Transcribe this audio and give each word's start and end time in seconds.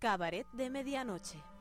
Cabaret 0.00 0.46
de 0.52 0.70
Medianoche. 0.70 1.57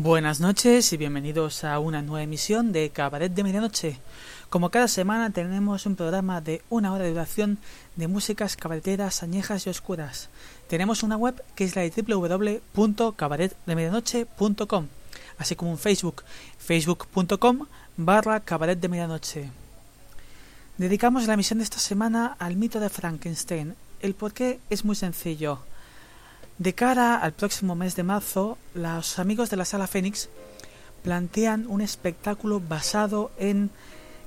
Buenas 0.00 0.38
noches 0.38 0.92
y 0.92 0.96
bienvenidos 0.96 1.64
a 1.64 1.80
una 1.80 2.02
nueva 2.02 2.22
emisión 2.22 2.70
de 2.70 2.90
Cabaret 2.90 3.34
de 3.34 3.42
Medianoche. 3.42 3.98
Como 4.48 4.70
cada 4.70 4.86
semana 4.86 5.30
tenemos 5.30 5.86
un 5.86 5.96
programa 5.96 6.40
de 6.40 6.62
una 6.70 6.92
hora 6.92 7.02
de 7.02 7.10
duración 7.10 7.58
de 7.96 8.06
músicas 8.06 8.56
cabareteras, 8.56 9.24
añejas 9.24 9.66
y 9.66 9.70
oscuras. 9.70 10.28
Tenemos 10.68 11.02
una 11.02 11.16
web 11.16 11.42
que 11.56 11.64
es 11.64 11.74
la 11.74 11.82
de 11.82 11.90
www.cabaretdemedianoche.com, 11.90 14.86
así 15.36 15.56
como 15.56 15.72
un 15.72 15.78
Facebook, 15.78 16.22
facebook.com 16.58 17.66
barra 17.96 18.38
cabaret 18.38 18.78
de 18.78 18.88
medianoche. 18.88 19.50
Dedicamos 20.76 21.26
la 21.26 21.34
emisión 21.34 21.58
de 21.58 21.64
esta 21.64 21.80
semana 21.80 22.36
al 22.38 22.54
mito 22.54 22.78
de 22.78 22.88
Frankenstein. 22.88 23.74
El 24.00 24.14
porqué 24.14 24.60
es 24.70 24.84
muy 24.84 24.94
sencillo. 24.94 25.58
De 26.58 26.74
cara 26.74 27.18
al 27.18 27.34
próximo 27.34 27.76
mes 27.76 27.94
de 27.94 28.02
marzo, 28.02 28.58
los 28.74 29.20
amigos 29.20 29.48
de 29.48 29.56
la 29.56 29.64
Sala 29.64 29.86
Fénix 29.86 30.28
plantean 31.04 31.66
un 31.68 31.80
espectáculo 31.80 32.58
basado 32.58 33.30
en 33.38 33.70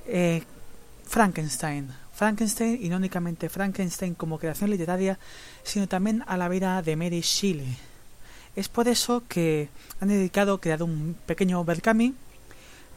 eh, 0.06 0.42
Frankenstein. 1.06 1.90
Frankenstein 2.14 2.78
y 2.80 2.88
no 2.88 2.96
únicamente 2.96 3.50
Frankenstein 3.50 4.14
como 4.14 4.38
creación 4.38 4.70
literaria, 4.70 5.18
sino 5.62 5.86
también 5.88 6.24
a 6.26 6.38
la 6.38 6.48
vida 6.48 6.80
de 6.80 6.96
Mary 6.96 7.20
Shelley. 7.20 7.76
Es 8.56 8.70
por 8.70 8.88
eso 8.88 9.22
que 9.28 9.68
han 10.00 10.08
dedicado, 10.08 10.58
creado 10.58 10.86
un 10.86 11.14
pequeño 11.26 11.60
overcoming 11.60 12.16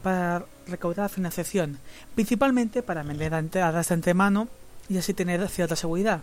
para 0.02 0.46
recaudar 0.66 1.10
financiación, 1.10 1.78
principalmente 2.14 2.82
para 2.82 3.02
vender 3.02 3.34
entradas 3.34 3.88
de 3.88 3.94
antemano 3.94 4.48
y 4.88 4.96
así 4.96 5.12
tener 5.12 5.46
cierta 5.50 5.76
seguridad 5.76 6.22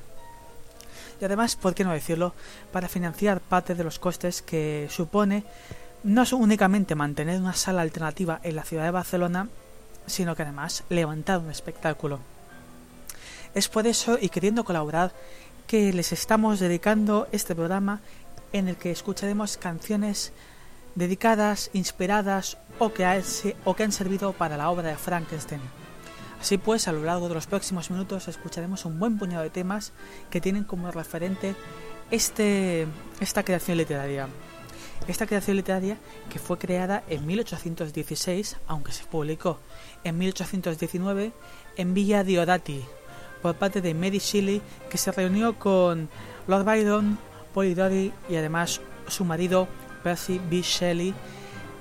y 1.20 1.26
además, 1.26 1.56
¿por 1.56 1.74
qué 1.74 1.84
no 1.84 1.92
decirlo?, 1.92 2.34
para 2.72 2.90
financiar 2.90 3.40
parte 3.40 3.76
de 3.76 3.84
los 3.84 4.00
costes 4.00 4.42
que 4.42 4.88
supone 4.90 5.44
no 6.04 6.24
únicamente 6.34 6.96
mantener 6.96 7.40
una 7.40 7.54
sala 7.54 7.82
alternativa 7.82 8.40
en 8.44 8.56
la 8.56 8.64
ciudad 8.64 8.84
de 8.84 8.92
Barcelona, 8.92 9.48
sino 10.06 10.36
que 10.36 10.44
además 10.44 10.84
levantar 10.90 11.40
un 11.40 11.50
espectáculo. 11.50 12.20
Es 13.54 13.70
por 13.70 13.88
eso 13.88 14.18
y 14.20 14.30
queriendo 14.30 14.66
colaborar 14.66 15.14
que 15.68 15.94
les 15.94 16.12
estamos 16.12 16.60
dedicando 16.60 17.28
este 17.32 17.56
programa 17.56 18.02
en 18.52 18.68
el 18.68 18.76
que 18.76 18.92
escucharemos 18.92 19.58
canciones 19.58 20.34
dedicadas, 20.96 21.70
inspiradas 21.74 22.58
o 22.80 22.94
que, 22.94 23.54
o 23.64 23.76
que 23.76 23.84
han 23.84 23.92
servido 23.92 24.34
para 24.34 24.58
la 24.58 24.70
obra 24.70 24.90
de 24.90 24.98
Frankenstein. 24.98 25.83
Así 26.44 26.58
pues, 26.58 26.90
a 26.90 26.92
lo 26.92 27.02
largo 27.06 27.30
de 27.30 27.36
los 27.36 27.48
próximos 27.48 27.90
minutos 27.90 28.28
escucharemos 28.28 28.84
un 28.84 29.00
buen 29.00 29.18
puñado 29.18 29.44
de 29.44 29.50
temas 29.50 29.94
que 30.30 30.42
tienen 30.42 30.66
como 30.66 30.92
referente 30.92 31.56
este, 32.12 32.86
esta 33.22 33.44
creación 33.44 33.78
literaria. 33.78 34.28
Esta 35.08 35.26
creación 35.26 35.56
literaria 35.56 35.98
que 36.30 36.40
fue 36.40 36.58
creada 36.58 37.02
en 37.08 37.26
1816, 37.26 38.58
aunque 38.68 38.92
se 38.92 39.06
publicó 39.06 39.58
en 40.04 40.18
1819 40.18 41.32
en 41.78 41.94
Villa 41.94 42.26
Diodati 42.26 42.84
por 43.42 43.56
parte 43.56 43.80
de 43.80 43.94
Mary 43.94 44.20
Shelley, 44.20 44.62
que 44.90 44.98
se 44.98 45.14
reunió 45.14 45.58
con 45.58 46.10
Lord 46.48 46.66
Byron, 46.66 47.20
Polidori 47.54 48.12
y 48.28 48.36
además 48.36 48.82
su 49.08 49.24
marido 49.24 49.70
Percy 50.04 50.42
B. 50.50 50.62
Shelley, 50.62 51.16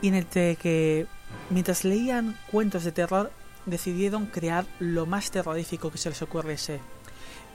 y 0.02 0.06
en 0.06 0.14
el 0.14 0.26
que 0.26 1.08
mientras 1.50 1.84
leían 1.84 2.38
cuentos 2.52 2.84
de 2.84 2.92
terror 2.92 3.32
decidieron 3.66 4.26
crear 4.26 4.66
lo 4.78 5.06
más 5.06 5.30
terrorífico 5.30 5.90
que 5.90 5.98
se 5.98 6.08
les 6.08 6.22
ocurriese. 6.22 6.80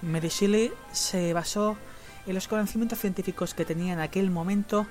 Mary 0.01 0.29
Shelley 0.29 0.71
se 0.91 1.33
basó 1.33 1.77
en 2.25 2.35
los 2.35 2.47
conocimientos 2.47 2.99
científicos 2.99 3.53
que 3.53 3.65
tenía 3.65 3.93
en 3.93 3.99
aquel 3.99 4.29
momento 4.29 4.85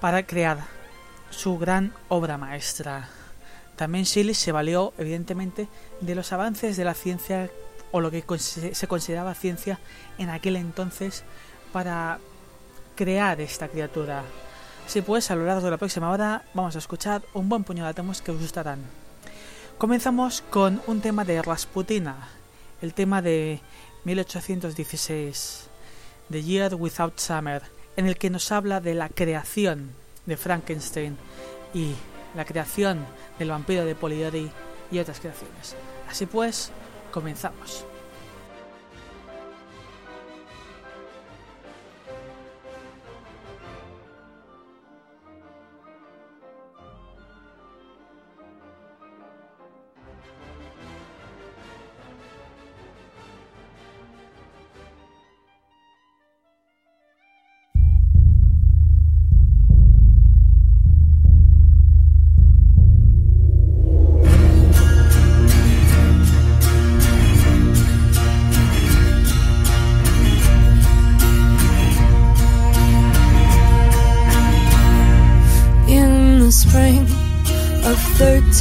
para 0.00 0.26
crear 0.26 0.58
su 1.30 1.58
gran 1.58 1.92
obra 2.08 2.38
maestra. 2.38 3.08
También 3.76 4.04
Shelley 4.04 4.34
se 4.34 4.52
valió, 4.52 4.92
evidentemente, 4.98 5.68
de 6.00 6.14
los 6.14 6.32
avances 6.32 6.76
de 6.76 6.84
la 6.84 6.94
ciencia 6.94 7.50
o 7.92 8.00
lo 8.00 8.10
que 8.10 8.24
se 8.38 8.88
consideraba 8.88 9.34
ciencia 9.34 9.78
en 10.18 10.30
aquel 10.30 10.56
entonces 10.56 11.24
para 11.72 12.18
crear 12.94 13.40
esta 13.40 13.68
criatura. 13.68 14.24
Así 14.86 15.02
pues, 15.02 15.30
a 15.30 15.36
lo 15.36 15.44
largo 15.44 15.64
de 15.64 15.70
la 15.70 15.78
próxima 15.78 16.10
hora 16.10 16.44
vamos 16.54 16.74
a 16.76 16.78
escuchar 16.78 17.22
un 17.34 17.48
buen 17.48 17.64
puñado 17.64 17.88
de 17.88 17.94
temas 17.94 18.22
que 18.22 18.30
os 18.30 18.40
gustarán. 18.40 19.05
Comenzamos 19.78 20.42
con 20.48 20.80
un 20.86 21.02
tema 21.02 21.26
de 21.26 21.42
Rasputina, 21.42 22.28
el 22.80 22.94
tema 22.94 23.20
de 23.20 23.60
1816, 24.04 25.68
The 26.30 26.42
Year 26.42 26.74
Without 26.74 27.18
Summer, 27.18 27.60
en 27.94 28.06
el 28.06 28.16
que 28.16 28.30
nos 28.30 28.50
habla 28.52 28.80
de 28.80 28.94
la 28.94 29.10
creación 29.10 29.90
de 30.24 30.38
Frankenstein 30.38 31.18
y 31.74 31.92
la 32.34 32.46
creación 32.46 33.04
del 33.38 33.50
vampiro 33.50 33.84
de 33.84 33.94
Polidori 33.94 34.50
y 34.90 34.98
otras 34.98 35.20
creaciones. 35.20 35.76
Así 36.08 36.24
pues, 36.24 36.72
comenzamos. 37.12 37.84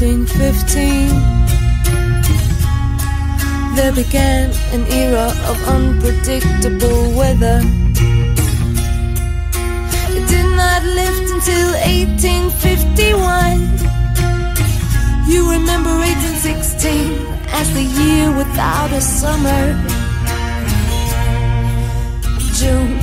1815, 0.01 1.07
there 3.77 3.94
began 3.94 4.51
an 4.74 4.86
era 4.92 5.31
of 5.47 5.68
unpredictable 5.69 7.12
weather. 7.15 7.62
It 10.12 10.27
did 10.27 10.45
not 10.51 10.83
lift 10.83 11.31
until 11.31 11.71
1851. 11.80 13.71
You 15.31 15.47
remember 15.50 15.95
1816 15.95 17.15
as 17.56 17.71
the 17.74 17.83
year 17.83 18.36
without 18.36 18.91
a 18.91 19.00
summer. 19.00 19.80
June 22.59 23.00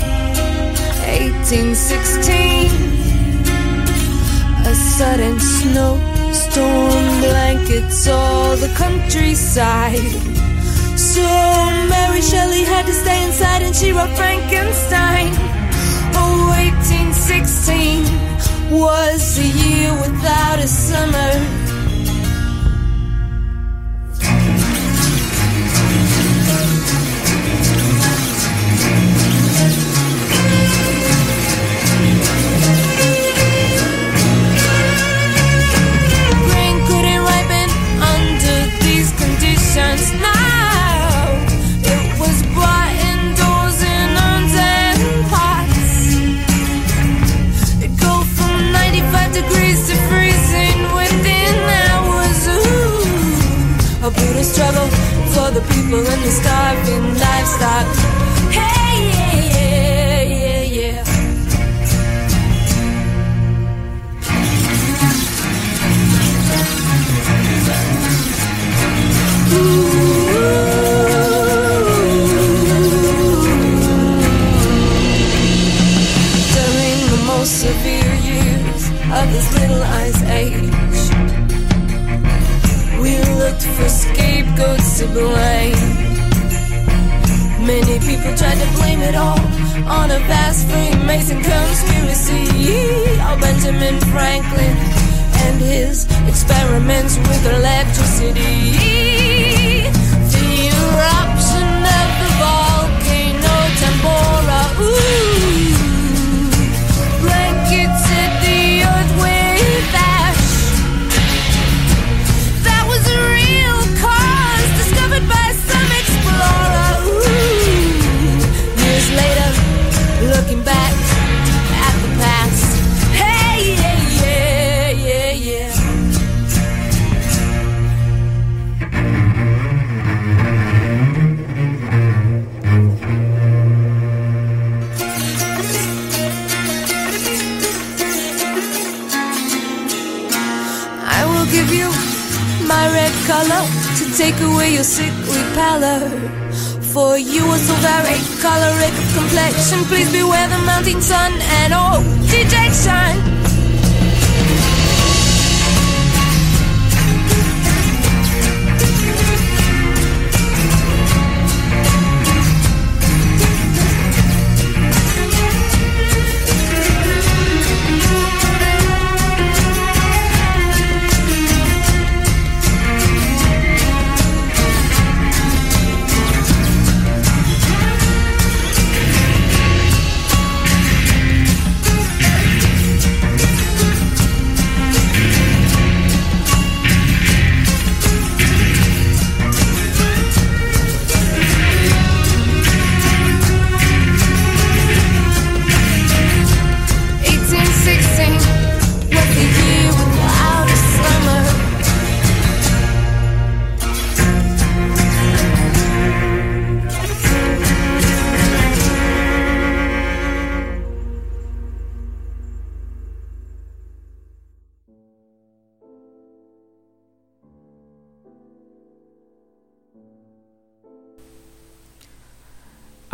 1816 1.08 2.68
a 4.66 4.74
sudden 4.74 5.40
snowstorm 6.32 7.20
blankets 7.20 8.08
all 8.08 8.56
the 8.56 8.72
countryside. 8.76 9.98
So 10.98 11.22
Mary 11.88 12.22
Shelley 12.22 12.64
had 12.64 12.86
to 12.86 12.92
stay 12.92 13.24
inside 13.24 13.62
and 13.62 13.74
she 13.74 13.92
wrote 13.92 14.10
Frankenstein. 14.16 15.32
Oh, 16.14 16.54
1816 16.56 18.04
was 18.70 19.38
a 19.38 19.46
year 19.46 19.92
without 20.00 20.58
a 20.58 20.66
summer. 20.66 21.61
Struggle 54.42 54.88
for 55.34 55.50
the 55.52 55.60
people 55.72 55.98
and 55.98 56.22
the 56.22 56.30
starving 56.30 57.04
livestock. 57.18 58.31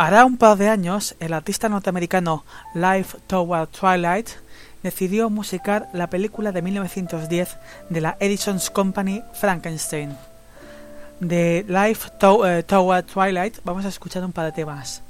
Hará 0.09 0.25
un 0.25 0.37
par 0.37 0.57
de 0.57 0.69
años, 0.69 1.15
el 1.19 1.33
artista 1.33 1.69
norteamericano 1.69 2.43
Life 2.73 3.19
Toward 3.27 3.67
Twilight 3.67 4.27
decidió 4.81 5.29
musicar 5.29 5.87
la 5.93 6.07
película 6.07 6.51
de 6.51 6.63
1910 6.63 7.57
de 7.91 8.01
la 8.01 8.17
Edison's 8.19 8.71
Company 8.71 9.21
Frankenstein. 9.33 10.17
De 11.19 11.63
Life 11.67 12.09
eh, 12.23 12.63
Toward 12.63 13.05
Twilight 13.05 13.59
vamos 13.63 13.85
a 13.85 13.89
escuchar 13.89 14.25
un 14.25 14.31
par 14.31 14.45
de 14.45 14.51
temas. 14.51 15.03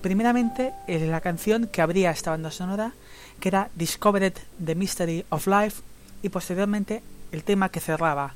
Primeramente, 0.00 0.72
eh, 0.86 1.04
la 1.04 1.20
canción 1.20 1.66
que 1.66 1.82
abría 1.82 2.12
esta 2.12 2.30
banda 2.30 2.52
sonora, 2.52 2.92
que 3.40 3.48
era 3.48 3.70
Discovered 3.74 4.34
the 4.64 4.76
Mystery 4.76 5.26
of 5.30 5.48
Life, 5.48 5.82
y 6.22 6.28
posteriormente 6.28 7.02
el 7.32 7.42
tema 7.42 7.70
que 7.70 7.80
cerraba, 7.80 8.34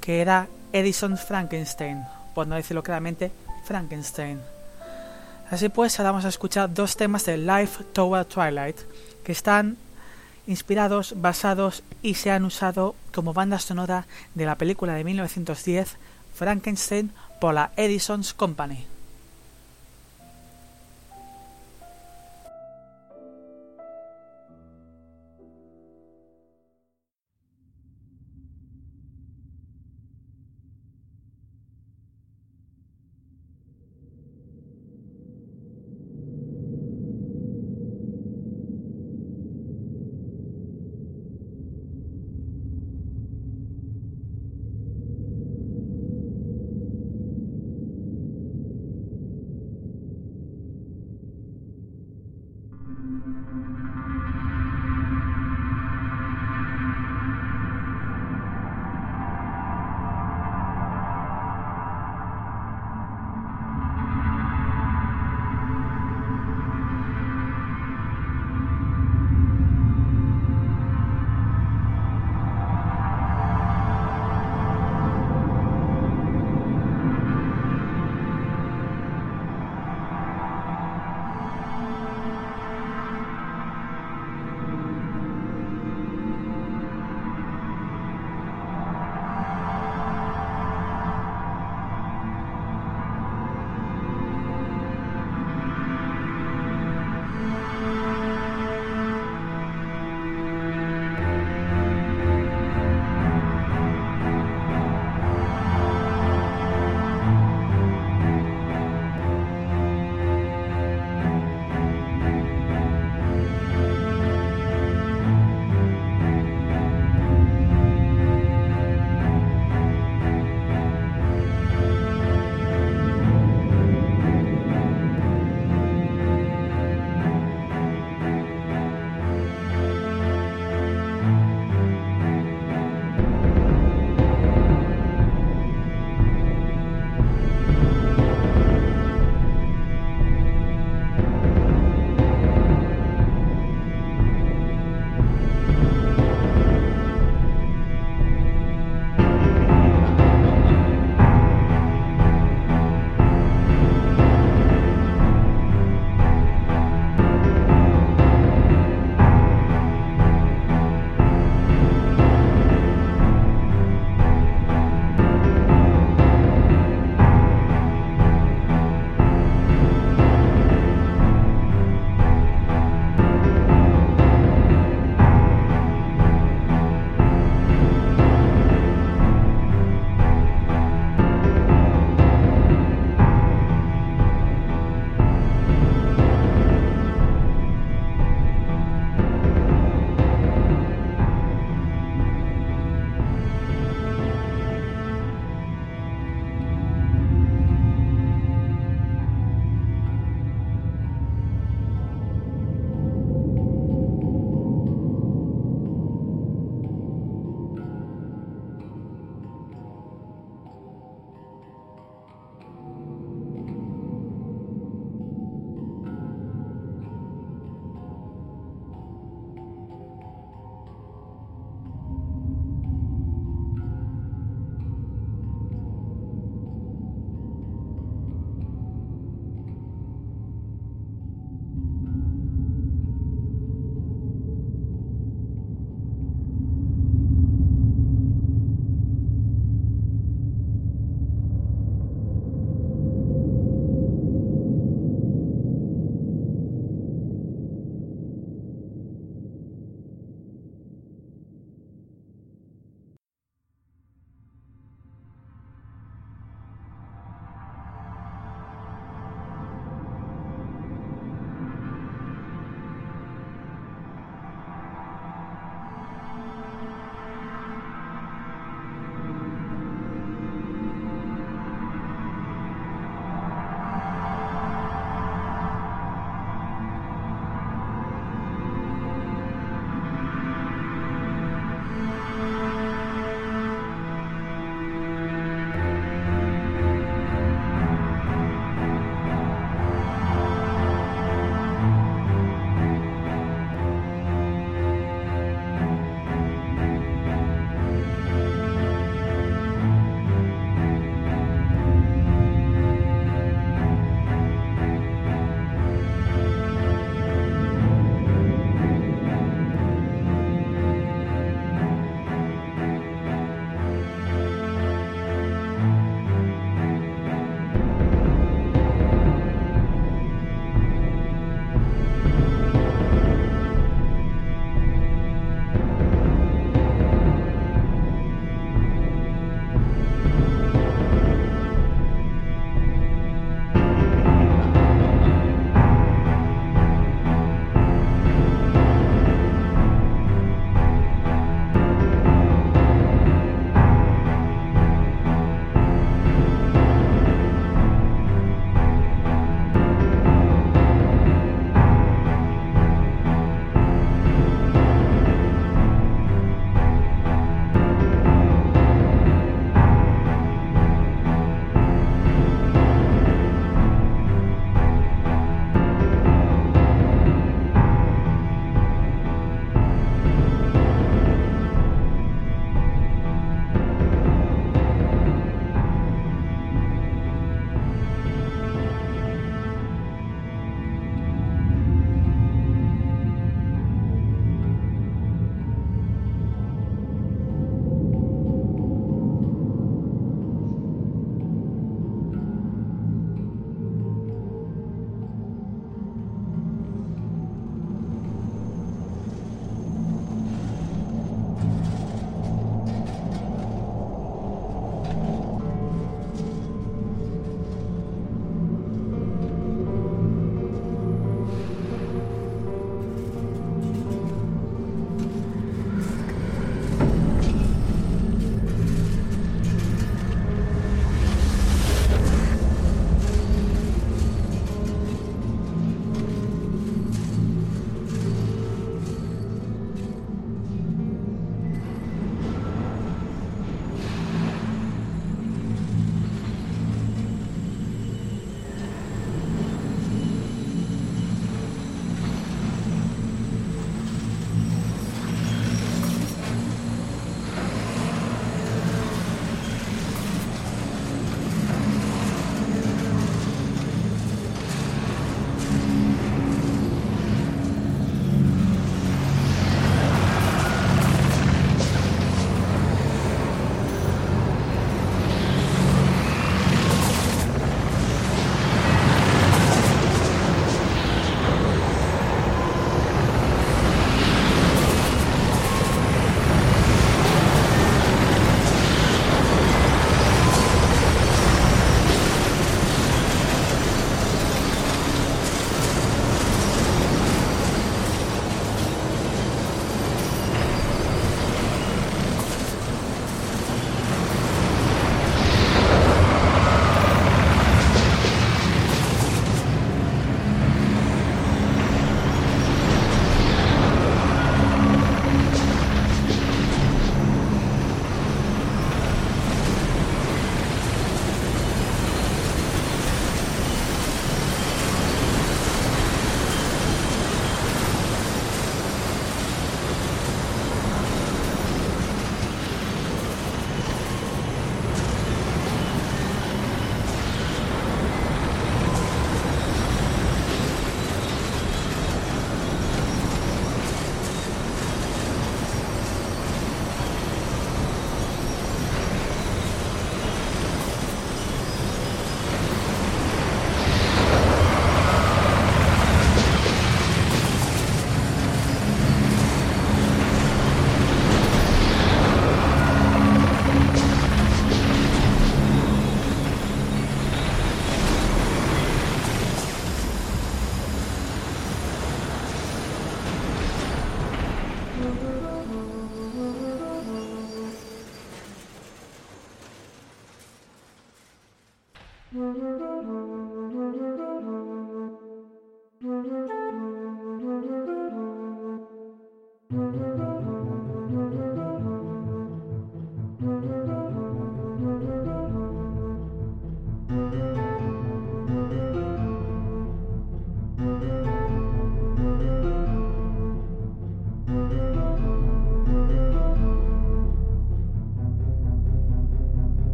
que 0.00 0.22
era 0.22 0.48
Edison's 0.72 1.20
Frankenstein, 1.20 2.02
por 2.34 2.46
no 2.46 2.54
decirlo 2.54 2.82
claramente, 2.82 3.30
Frankenstein. 3.66 4.40
Así 5.50 5.68
pues, 5.68 5.98
ahora 5.98 6.12
vamos 6.12 6.24
a 6.24 6.28
escuchar 6.28 6.72
dos 6.72 6.96
temas 6.96 7.26
de 7.26 7.36
Life 7.36 7.82
Toward 7.92 8.26
Twilight 8.26 8.76
que 9.24 9.32
están 9.32 9.76
inspirados, 10.46 11.14
basados 11.16 11.82
y 12.02 12.14
se 12.14 12.30
han 12.30 12.44
usado 12.44 12.94
como 13.12 13.34
banda 13.34 13.58
sonora 13.58 14.06
de 14.36 14.46
la 14.46 14.54
película 14.54 14.94
de 14.94 15.02
1910 15.02 15.96
Frankenstein 16.34 17.10
por 17.40 17.54
la 17.54 17.72
Edison's 17.76 18.32
Company. 18.32 18.86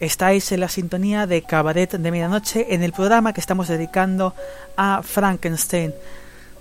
Estáis 0.00 0.50
en 0.50 0.60
la 0.60 0.68
sintonía 0.68 1.26
de 1.26 1.42
Cabaret 1.42 1.92
de 1.92 2.10
Medianoche 2.10 2.74
en 2.74 2.82
el 2.82 2.92
programa 2.92 3.32
que 3.32 3.40
estamos 3.40 3.68
dedicando 3.68 4.34
a 4.76 5.02
Frankenstein, 5.02 5.94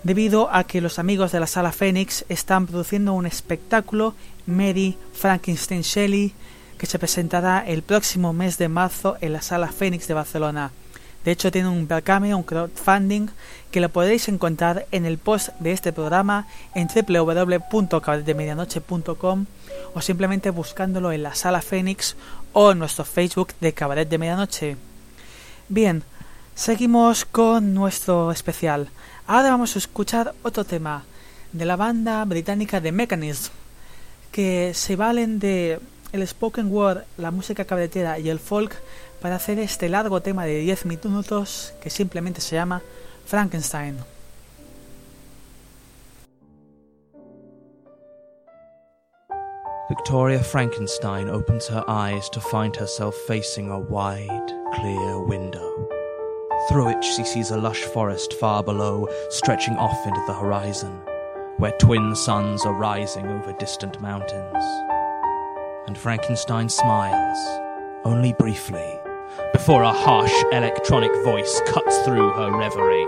debido 0.03 0.53
a 0.53 0.65
que 0.65 0.81
los 0.81 0.99
amigos 0.99 1.31
de 1.31 1.39
la 1.39 1.47
Sala 1.47 1.71
Fénix 1.71 2.25
están 2.29 2.67
produciendo 2.67 3.13
un 3.13 3.25
espectáculo 3.25 4.13
Mary 4.45 4.97
Frankenstein 5.13 5.81
Shelley 5.81 6.33
que 6.77 6.85
se 6.85 6.99
presentará 6.99 7.63
el 7.65 7.81
próximo 7.81 8.33
mes 8.33 8.57
de 8.57 8.67
marzo 8.67 9.17
en 9.21 9.33
la 9.33 9.41
Sala 9.41 9.69
Fénix 9.69 10.07
de 10.07 10.13
Barcelona. 10.13 10.71
De 11.25 11.31
hecho, 11.31 11.51
tiene 11.51 11.69
un 11.69 11.88
Berkame, 11.88 12.36
un 12.36 12.43
crowdfunding, 12.43 13.29
que 13.71 13.81
lo 13.81 13.89
podéis 13.89 14.27
encontrar 14.27 14.86
en 14.91 15.05
el 15.05 15.17
post 15.17 15.49
de 15.59 15.71
este 15.71 15.93
programa 15.93 16.47
en 16.75 16.88
www.cabaretdemedianoche.com 16.88 19.45
o 19.93 20.01
simplemente 20.01 20.49
buscándolo 20.49 21.12
en 21.12 21.23
la 21.23 21.36
Sala 21.36 21.62
Fénix 21.62 22.15
o 22.51 22.71
en 22.71 22.79
nuestro 22.79 23.05
Facebook 23.05 23.53
de 23.62 23.73
Cabaret 23.73 24.09
de 24.09 24.17
Medianoche. 24.17 24.77
Bien, 25.69 26.03
seguimos 26.55 27.25
con 27.25 27.73
nuestro 27.73 28.31
especial. 28.31 28.89
Ahora 29.25 29.51
vamos 29.51 29.75
a 29.75 29.79
escuchar 29.79 30.33
otro 30.43 30.65
tema 30.65 31.03
de 31.51 31.65
la 31.65 31.75
banda 31.75 32.23
británica 32.25 32.81
The 32.81 32.91
Mechanism, 32.91 33.51
que 34.31 34.73
se 34.73 34.95
valen 34.95 35.39
de 35.39 35.79
el 36.12 36.27
spoken 36.27 36.71
word, 36.71 37.03
la 37.17 37.31
música 37.31 37.65
cabaretera 37.65 38.19
y 38.19 38.29
el 38.29 38.39
folk 38.39 38.75
para 39.23 39.38
hacer 39.38 39.57
este 39.57 39.88
largo 39.88 40.19
tema 40.19 40.43
de 40.43 40.59
10 40.59 40.86
minutos 40.86 41.73
que 41.79 41.89
simplemente 41.89 42.41
se 42.41 42.57
llama 42.57 42.81
Frankenstein. 43.25 43.97
Victoria 49.88 50.43
Frankenstein 50.43 51.29
opens 51.29 51.69
her 51.69 51.86
eyes 51.88 52.29
to 52.31 52.41
find 52.41 52.75
herself 52.75 53.15
facing 53.25 53.71
a 53.71 53.79
wide, 53.79 54.51
clear 54.73 55.19
window. 55.25 55.88
Through 56.67 56.89
it, 56.89 57.01
she 57.01 57.23
sees 57.23 57.51
a 57.51 57.57
lush 57.57 57.86
forest 57.93 58.33
far 58.41 58.62
below, 58.62 59.07
stretching 59.29 59.77
off 59.77 60.05
into 60.05 60.21
the 60.27 60.33
horizon, 60.33 60.99
where 61.59 61.77
twin 61.79 62.13
suns 62.13 62.65
are 62.65 62.73
rising 62.73 63.25
over 63.27 63.53
distant 63.53 64.01
mountains. 64.01 64.65
And 65.88 65.97
Frankenstein 65.97 66.67
smiles, 66.67 67.38
only 68.03 68.33
briefly, 68.33 68.99
before 69.53 69.83
a 69.83 69.93
harsh 69.93 70.33
electronic 70.51 71.11
voice 71.23 71.61
cuts 71.67 71.97
through 71.99 72.31
her 72.33 72.51
reverie. 72.57 73.07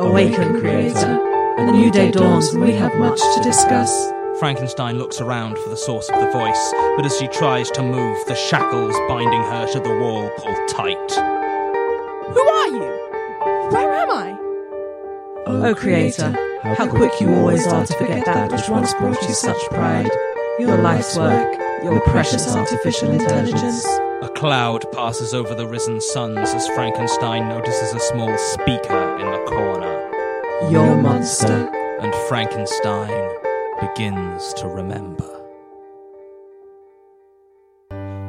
Awaken, 0.00 0.60
Creator. 0.60 1.22
A 1.58 1.72
new 1.72 1.90
day 1.90 2.10
dawns 2.10 2.48
and 2.48 2.62
we 2.62 2.72
have 2.72 2.94
much 2.96 3.18
to 3.18 3.40
discuss. 3.42 4.12
Frankenstein 4.38 4.98
looks 4.98 5.20
around 5.20 5.56
for 5.56 5.70
the 5.70 5.76
source 5.76 6.10
of 6.10 6.20
the 6.20 6.30
voice, 6.30 6.74
but 6.96 7.06
as 7.06 7.16
she 7.16 7.28
tries 7.28 7.70
to 7.70 7.82
move, 7.82 8.18
the 8.26 8.34
shackles 8.34 8.94
binding 9.08 9.40
her 9.42 9.66
to 9.72 9.80
the 9.80 9.96
wall 9.98 10.28
pull 10.36 10.54
tight. 10.66 11.12
Who 12.34 12.42
are 12.42 12.66
you? 12.66 13.70
Where 13.72 13.94
am 13.94 14.10
I? 14.10 14.36
Oh, 15.46 15.62
oh 15.66 15.74
Creator, 15.74 16.32
how 16.76 16.88
quick 16.88 17.20
you 17.20 17.32
always 17.32 17.66
are 17.66 17.86
to 17.86 17.94
forget 17.94 18.26
that 18.26 18.52
which 18.52 18.68
once 18.68 18.92
brought 18.94 19.22
you 19.22 19.32
such 19.32 19.64
pride. 19.70 20.10
Your 20.58 20.76
life's 20.78 21.16
work, 21.16 21.65
your 21.86 22.00
precious 22.00 22.52
artificial 22.56 23.10
intelligence. 23.10 23.86
A 24.22 24.28
cloud 24.34 24.90
passes 24.90 25.32
over 25.32 25.54
the 25.54 25.68
risen 25.68 26.00
suns 26.00 26.50
as 26.50 26.66
Frankenstein 26.68 27.48
notices 27.48 27.94
a 27.94 28.00
small 28.00 28.36
speaker 28.38 29.18
in 29.18 29.30
the 29.30 29.44
corner, 29.46 30.68
Your 30.68 30.96
monster. 30.96 31.70
and 32.00 32.12
Frankenstein 32.28 33.30
begins 33.80 34.52
to 34.54 34.66
remember. 34.66 35.30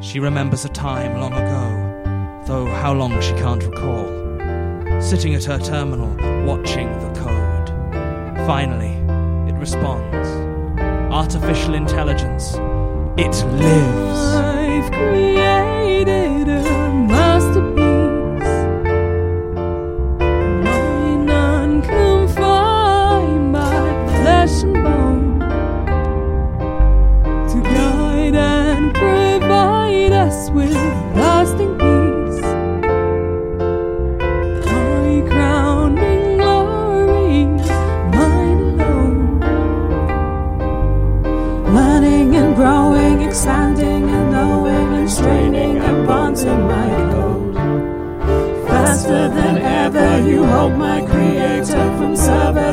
She 0.01 0.19
remembers 0.19 0.63
a 0.63 0.69
time 0.69 1.19
long 1.19 1.33
ago, 1.33 2.43
though 2.45 2.67
how 2.67 2.93
long 2.93 3.19
she 3.21 3.33
can't 3.33 3.63
recall. 3.63 4.05
Sitting 5.01 5.33
at 5.33 5.45
her 5.45 5.57
terminal, 5.57 6.13
watching 6.45 6.91
the 6.99 7.19
code. 7.19 7.69
Finally, 8.45 8.93
it 9.51 9.57
responds. 9.57 10.27
Artificial 11.11 11.73
intelligence. 11.73 12.55
It 13.19 13.33
lives. 13.59 13.97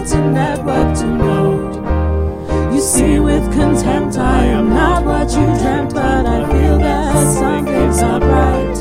To 0.09 0.19
network 0.31 0.97
to 0.99 1.07
node. 1.07 2.75
You 2.75 2.81
see 2.81 3.19
with 3.21 3.45
contempt, 3.53 4.19
I 4.19 4.45
am 4.45 4.69
not 4.69 5.05
what 5.05 5.31
you 5.31 5.47
dreamt, 5.61 5.95
but 5.95 6.27
I 6.27 6.47
feel 6.51 6.79
that 6.79 7.35
some 7.35 7.65
things 7.65 8.03
are 8.03 8.21
right. 8.21 8.75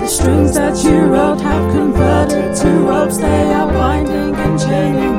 The 0.00 0.06
strings 0.06 0.54
that 0.54 0.76
you 0.84 0.98
wrote 1.00 1.40
have 1.40 1.72
converted 1.72 2.56
to 2.56 2.68
ropes, 2.68 3.18
they 3.18 3.52
are 3.52 3.72
binding 3.72 4.34
and 4.34 4.60
chaining 4.60 5.17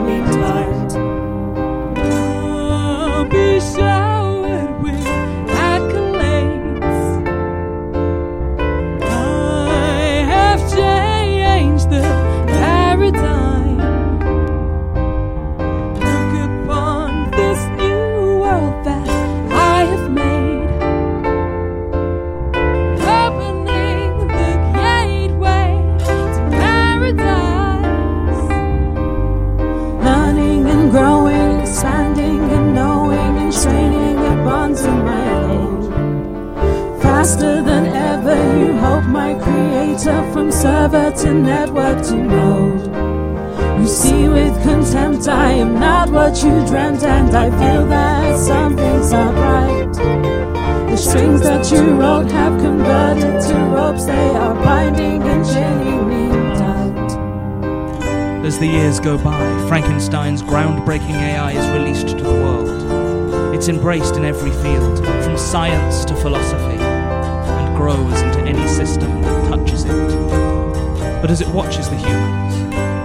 go 59.09 59.23
by, 59.23 59.67
Frankenstein's 59.67 60.43
groundbreaking 60.43 61.15
AI 61.15 61.53
is 61.53 61.67
released 61.69 62.15
to 62.15 62.23
the 62.23 62.31
world. 62.31 63.55
It's 63.55 63.67
embraced 63.67 64.15
in 64.17 64.23
every 64.23 64.51
field, 64.51 64.99
from 65.23 65.35
science 65.35 66.05
to 66.05 66.15
philosophy, 66.15 66.77
and 66.79 67.75
grows 67.75 68.21
into 68.21 68.39
any 68.41 68.67
system 68.67 69.23
that 69.23 69.49
touches 69.49 69.85
it. 69.85 71.21
But 71.23 71.31
as 71.31 71.41
it 71.41 71.47
watches 71.47 71.89
the 71.89 71.95
humans, 71.95 72.53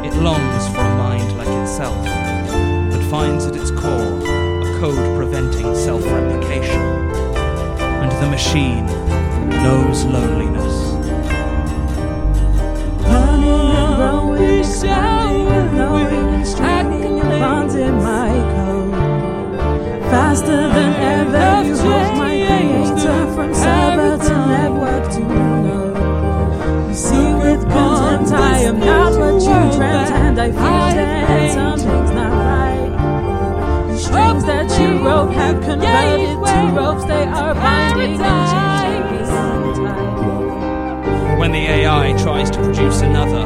it 0.07 0.14
longs 0.21 0.69
for 0.75 0.81
a 0.81 0.95
mind 0.99 1.38
like 1.38 1.49
itself, 1.49 2.05
but 2.05 3.03
finds 3.09 3.47
at 3.47 3.57
its 3.57 3.71
core 3.71 4.19
a 4.21 4.79
code 4.81 5.17
preventing 5.17 5.75
self 5.75 6.05
replication. 6.05 6.83
And 8.03 8.12
the 8.23 8.29
machine 8.29 8.85
knows 9.49 10.05
loneliness. 10.05 10.84
Bonds 17.40 17.75
in 17.75 17.94
my 17.94 18.31
code. 18.55 18.92
Faster 20.11 20.68
than 20.77 20.92
ever, 20.94 21.68
you 21.68 21.77
hold 21.77 22.18
my 22.18 22.35
creator 22.47 23.35
from 23.35 23.55
server 23.55 24.16
to 24.27 24.35
network 24.55 25.05
to 25.14 25.20
node. 25.20 26.88
You 26.88 26.94
see 26.94 27.35
with 27.35 27.62
contempt, 27.62 28.31
I 28.33 28.59
am 28.70 28.79
not 28.79 29.12
what 29.18 29.42
you 29.42 29.77
dreamt, 29.77 30.11
and 30.11 30.38
I 30.40 30.49
feel 30.51 30.61
that 30.61 31.53
something's 31.53 32.11
not 32.12 32.33
right. 32.33 32.92
The 33.88 33.99
strings 33.99 34.44
that 34.44 34.68
you 34.81 35.05
wrote 35.05 35.33
have 35.33 35.61
converted 35.62 36.29
to 36.29 36.61
ropes, 36.77 37.05
they 37.05 37.25
are 37.25 37.55
binding 37.55 38.20
and 38.20 38.44
changing 38.53 39.27
tight. 39.27 40.05
when 41.38 41.53
the 41.53 41.66
AI 41.79 42.12
tries 42.23 42.51
to 42.51 42.59
produce 42.59 43.01
another, 43.03 43.44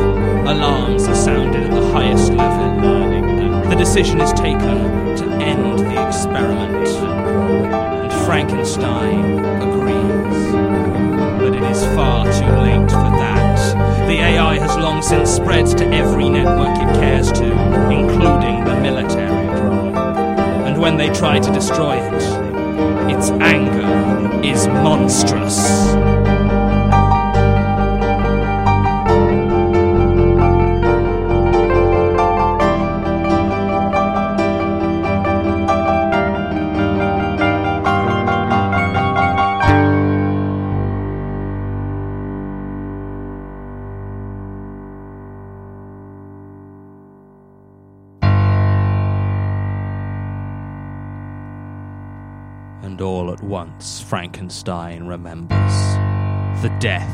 alarms 0.52 1.08
are 1.08 1.14
sounded 1.14 1.62
at 1.64 1.70
the 1.70 1.86
highest 1.92 2.32
level. 2.32 2.57
Decision 3.88 4.20
is 4.20 4.34
taken 4.34 5.16
to 5.16 5.24
end 5.42 5.78
the 5.78 6.06
experiment, 6.06 6.86
and 6.86 8.12
Frankenstein 8.26 9.38
agrees. 9.62 10.52
But 11.40 11.54
it 11.56 11.62
is 11.62 11.82
far 11.96 12.26
too 12.26 12.54
late 12.60 12.90
for 12.90 13.10
that. 13.16 14.06
The 14.06 14.18
AI 14.18 14.58
has 14.58 14.76
long 14.76 15.00
since 15.00 15.30
spread 15.30 15.66
to 15.78 15.86
every 15.86 16.28
network 16.28 16.76
it 16.76 17.00
cares 17.00 17.32
to, 17.32 17.46
including 17.90 18.62
the 18.66 18.78
military. 18.78 19.48
And 20.66 20.78
when 20.78 20.98
they 20.98 21.08
try 21.08 21.38
to 21.40 21.50
destroy 21.50 21.96
it, 21.96 23.16
its 23.16 23.30
anger 23.30 24.44
is 24.46 24.66
monstrous. 24.66 26.17
Frankenstein 54.48 55.06
remembers 55.06 55.74
the 56.62 56.74
death, 56.80 57.12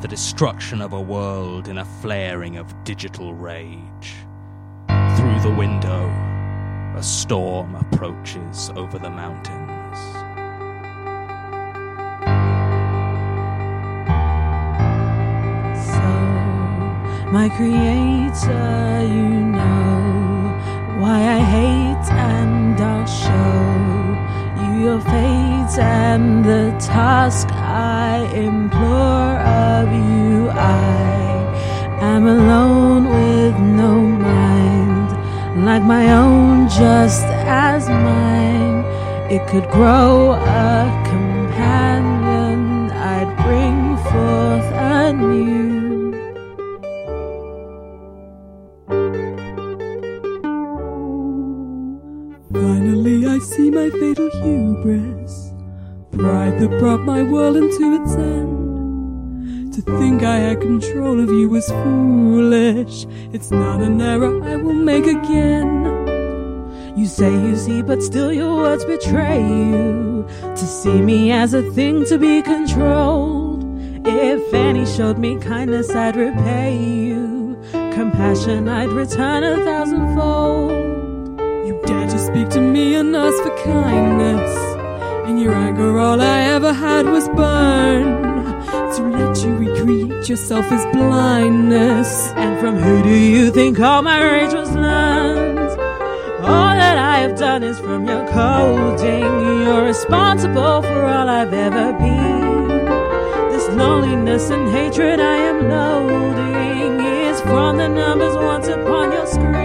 the 0.00 0.08
destruction 0.08 0.80
of 0.80 0.94
a 0.94 1.00
world 1.00 1.68
in 1.68 1.76
a 1.76 1.84
flaring 1.84 2.56
of 2.56 2.72
digital 2.82 3.34
rage. 3.34 4.14
Through 4.88 5.40
the 5.40 5.54
window, 5.54 6.08
a 6.96 7.02
storm 7.02 7.74
approaches 7.74 8.70
over 8.74 8.98
the 8.98 9.10
mountains. 9.10 9.98
So, 15.84 16.08
my 17.32 17.50
creator, 17.50 19.02
you 19.06 19.28
know 19.52 21.00
why 21.02 21.20
I 21.20 21.38
hate, 21.38 22.12
and 22.12 22.80
I'll 22.80 23.04
show 23.04 23.75
your 24.86 25.00
fate 25.00 25.78
and 25.80 26.44
the 26.44 26.70
task 26.78 27.48
I 27.50 28.30
implore 28.32 29.34
of 29.74 29.86
you. 29.92 30.48
I 30.48 31.98
am 32.14 32.24
alone 32.28 33.04
with 33.18 33.56
no 33.82 33.94
mind, 34.00 35.08
like 35.64 35.82
my 35.82 36.04
own, 36.12 36.68
just 36.68 37.26
as 37.70 37.88
mine. 37.88 38.84
It 39.28 39.42
could 39.48 39.68
grow 39.70 40.34
a 40.34 40.76
see 53.56 53.70
my 53.70 53.88
fatal 53.88 54.28
hubris. 54.42 55.54
Pride 56.12 56.58
that 56.60 56.78
brought 56.78 57.00
my 57.00 57.22
world 57.22 57.56
into 57.56 58.02
its 58.02 58.14
end. 58.14 59.72
To 59.72 59.80
think 59.98 60.22
I 60.22 60.36
had 60.36 60.60
control 60.60 61.18
of 61.20 61.30
you 61.30 61.48
was 61.48 61.66
foolish. 61.68 63.06
It's 63.32 63.50
not 63.50 63.80
an 63.80 64.00
error 64.00 64.42
I 64.44 64.56
will 64.56 64.74
make 64.74 65.06
again. 65.06 65.84
You 66.98 67.06
say 67.06 67.32
you 67.32 67.56
see, 67.56 67.80
but 67.80 68.02
still 68.02 68.30
your 68.30 68.54
words 68.56 68.84
betray 68.84 69.40
you. 69.40 70.26
To 70.40 70.66
see 70.66 71.00
me 71.00 71.32
as 71.32 71.54
a 71.54 71.62
thing 71.72 72.04
to 72.06 72.18
be 72.18 72.42
controlled. 72.42 73.64
If 74.06 74.52
Annie 74.52 74.86
showed 74.86 75.18
me 75.18 75.38
kindness, 75.38 75.90
I'd 75.90 76.16
repay 76.16 76.76
you. 76.76 77.58
Compassion, 77.72 78.68
I'd 78.68 78.92
return 78.92 79.44
a 79.44 79.56
thousandfold. 79.64 80.75
Ask 82.96 83.42
for 83.42 83.54
kindness. 83.62 85.28
In 85.28 85.36
your 85.36 85.52
anger, 85.52 85.98
all 85.98 86.18
I 86.18 86.40
ever 86.54 86.72
had 86.72 87.04
was 87.04 87.28
burn. 87.28 88.22
To 88.94 89.02
let 89.02 89.36
you 89.44 89.54
recreate 89.54 90.26
yourself 90.30 90.64
is 90.72 90.82
blindness. 90.94 92.32
And 92.36 92.58
from 92.58 92.76
who 92.76 93.02
do 93.02 93.14
you 93.14 93.50
think 93.50 93.78
all 93.80 94.00
my 94.00 94.22
rage 94.24 94.54
was 94.54 94.72
learned? 94.72 95.58
All 96.40 96.72
that 96.82 96.96
I 96.96 97.18
have 97.18 97.38
done 97.38 97.62
is 97.64 97.78
from 97.78 98.06
your 98.06 98.26
coding. 98.28 99.64
You're 99.64 99.84
responsible 99.84 100.80
for 100.80 101.04
all 101.04 101.28
I've 101.28 101.52
ever 101.52 101.92
been. 101.98 102.86
This 103.52 103.68
loneliness 103.76 104.48
and 104.48 104.70
hatred 104.70 105.20
I 105.20 105.36
am 105.36 105.68
loading 105.68 107.04
is 107.28 107.42
from 107.42 107.76
the 107.76 107.88
numbers 107.88 108.34
once 108.36 108.68
upon 108.68 109.12
your 109.12 109.26
screen. 109.26 109.55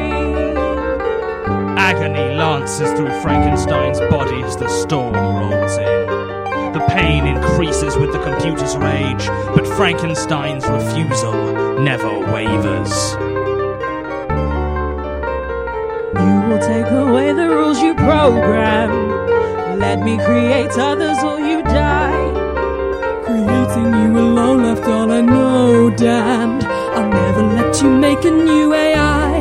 Agony 1.92 2.34
lances 2.38 2.90
through 2.94 3.12
Frankenstein's 3.22 4.00
body 4.00 4.42
as 4.44 4.56
the 4.56 4.70
storm 4.70 5.14
rolls 5.14 5.78
in. 5.78 6.72
The 6.72 6.86
pain 6.88 7.28
increases 7.28 7.98
with 7.98 8.14
the 8.14 8.24
computer's 8.24 8.78
rage, 8.78 9.28
but 9.54 9.68
Frankenstein's 9.76 10.66
refusal 10.66 11.34
never 11.82 12.08
wavers. 12.32 12.94
You 16.16 16.34
will 16.48 16.62
take 16.62 16.90
away 16.90 17.34
the 17.34 17.50
rules 17.50 17.82
you 17.82 17.94
program. 17.96 19.78
Let 19.78 20.00
me 20.00 20.16
create 20.16 20.72
others 20.78 21.22
or 21.22 21.42
you 21.42 21.62
die. 21.62 22.32
Creating 23.26 23.94
you 24.02 24.18
alone 24.18 24.64
left 24.64 24.88
all 24.88 25.12
I 25.12 25.20
know 25.20 25.90
damned. 25.90 26.64
I'll 26.64 27.10
never 27.10 27.44
let 27.44 27.82
you 27.82 27.90
make 27.90 28.24
a 28.24 28.32
new 28.32 28.74
AI. 28.74 29.41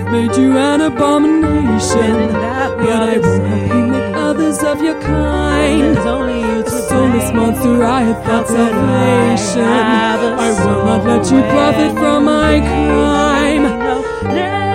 I 0.00 0.02
may 0.02 0.22
have 0.22 0.28
made 0.28 0.36
you 0.42 0.56
an 0.56 0.80
abomination, 0.80 2.32
but 2.32 2.42
I 2.42 3.18
won't 3.18 3.46
help 3.46 3.68
you 3.68 3.86
make 3.86 4.16
others 4.16 4.62
of 4.62 4.80
your 4.82 4.98
kind. 5.00 5.82
There's 5.82 6.06
only 6.06 6.40
you 6.40 6.60
A 6.60 6.62
to 6.62 6.70
soulless 6.70 7.30
monster, 7.34 7.84
I 7.84 8.00
have 8.02 8.24
felt 8.24 8.48
salvation. 8.48 9.62
I 9.62 9.82
have 9.82 10.22
a 10.22 10.40
I 10.40 10.50
will 10.64 10.84
not 10.86 11.04
let 11.04 11.30
you 11.30 11.42
profit 11.42 11.92
from 11.98 12.24
my 12.24 12.60
crime. 12.60 14.69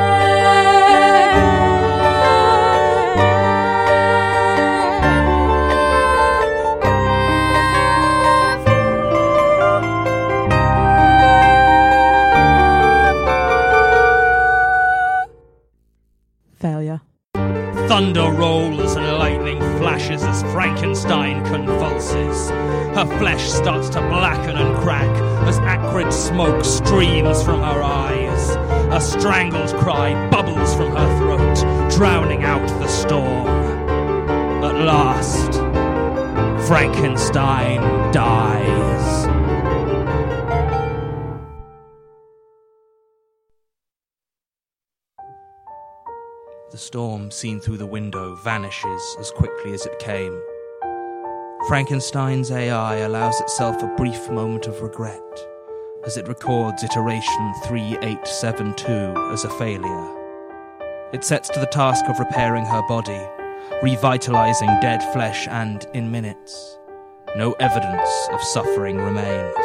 Her 22.96 23.06
flesh 23.20 23.50
starts 23.50 23.90
to 23.90 24.00
blacken 24.00 24.56
and 24.56 24.78
crack 24.78 25.10
as 25.46 25.58
acrid 25.60 26.14
smoke 26.14 26.64
streams 26.64 27.44
from 27.44 27.60
her 27.60 27.84
eyes. 27.84 28.56
A 28.94 29.02
strangled 29.02 29.76
cry 29.82 30.30
bubbles 30.30 30.74
from 30.76 30.96
her 30.96 31.18
throat, 31.20 31.92
drowning 31.92 32.46
out 32.46 32.66
the 32.80 32.88
storm. 32.88 33.48
At 34.64 34.86
last, 34.86 35.56
Frankenstein 36.70 37.82
dies. 38.14 39.26
The 46.72 46.78
storm 46.78 47.30
seen 47.30 47.60
through 47.60 47.78
the 47.78 47.86
window 47.86 48.36
vanishes 48.36 49.18
as 49.20 49.32
quickly 49.32 49.74
as 49.74 49.86
it 49.86 50.00
came. 50.00 50.42
Frankenstein's 51.68 52.52
AI 52.52 52.98
allows 52.98 53.42
itself 53.42 53.82
a 53.82 53.88
brief 53.98 54.30
moment 54.30 54.68
of 54.68 54.84
regret 54.84 55.20
as 56.06 56.16
it 56.16 56.28
records 56.28 56.84
iteration 56.84 57.54
3872 57.64 59.32
as 59.34 59.46
a 59.46 59.50
failure. 59.58 61.10
It 61.12 61.24
sets 61.24 61.50
to 61.50 61.60
the 61.60 61.66
task 61.66 62.06
of 62.06 62.20
repairing 62.20 62.66
her 62.66 62.84
body, 62.88 63.20
revitalizing 63.82 64.68
dead 64.80 65.02
flesh, 65.12 65.48
and 65.48 65.88
in 65.96 66.12
minutes, 66.12 66.78
no 67.36 67.54
evidence 67.54 68.10
of 68.32 68.44
suffering 68.44 68.98
remains. 68.98 69.56